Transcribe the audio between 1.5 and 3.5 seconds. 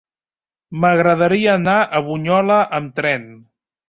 anar a Bunyola amb tren.